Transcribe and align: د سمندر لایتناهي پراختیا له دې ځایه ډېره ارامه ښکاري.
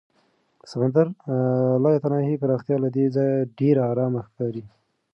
د 0.61 0.63
سمندر 0.71 1.07
لایتناهي 1.83 2.35
پراختیا 2.41 2.77
له 2.83 2.89
دې 2.95 3.05
ځایه 3.15 3.47
ډېره 3.59 3.81
ارامه 3.91 4.21
ښکاري. 4.27 4.63